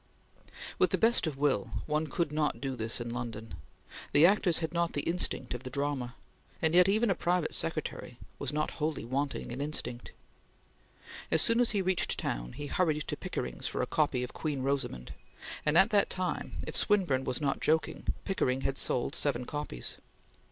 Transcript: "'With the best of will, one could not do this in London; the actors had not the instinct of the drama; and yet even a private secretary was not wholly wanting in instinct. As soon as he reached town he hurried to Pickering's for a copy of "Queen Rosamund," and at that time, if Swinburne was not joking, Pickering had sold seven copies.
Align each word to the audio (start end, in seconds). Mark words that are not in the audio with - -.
"'With 0.79 0.89
the 0.89 0.97
best 0.97 1.27
of 1.27 1.37
will, 1.37 1.69
one 1.85 2.07
could 2.07 2.31
not 2.31 2.59
do 2.59 2.75
this 2.75 2.99
in 2.99 3.11
London; 3.11 3.53
the 4.13 4.25
actors 4.25 4.57
had 4.57 4.73
not 4.73 4.93
the 4.93 5.03
instinct 5.03 5.53
of 5.53 5.61
the 5.61 5.69
drama; 5.69 6.15
and 6.59 6.73
yet 6.73 6.89
even 6.89 7.11
a 7.11 7.13
private 7.13 7.53
secretary 7.53 8.17
was 8.39 8.51
not 8.51 8.71
wholly 8.81 9.05
wanting 9.05 9.51
in 9.51 9.61
instinct. 9.61 10.11
As 11.29 11.43
soon 11.43 11.59
as 11.59 11.69
he 11.69 11.83
reached 11.83 12.17
town 12.17 12.53
he 12.53 12.65
hurried 12.65 13.07
to 13.09 13.15
Pickering's 13.15 13.67
for 13.67 13.83
a 13.83 13.85
copy 13.85 14.23
of 14.23 14.33
"Queen 14.33 14.63
Rosamund," 14.63 15.13
and 15.67 15.77
at 15.77 15.91
that 15.91 16.09
time, 16.09 16.55
if 16.65 16.75
Swinburne 16.75 17.23
was 17.23 17.39
not 17.39 17.61
joking, 17.61 18.07
Pickering 18.25 18.61
had 18.61 18.79
sold 18.79 19.13
seven 19.13 19.45
copies. 19.45 19.97